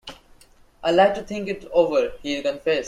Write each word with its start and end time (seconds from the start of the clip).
"I'd 0.83 0.95
like 0.95 1.13
to 1.13 1.21
think 1.21 1.47
it 1.47 1.65
over," 1.71 2.13
he, 2.23 2.41
confessed. 2.41 2.79